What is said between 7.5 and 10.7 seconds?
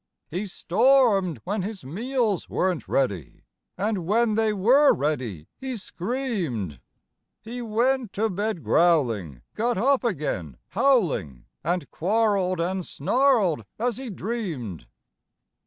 went to bed growling, got up again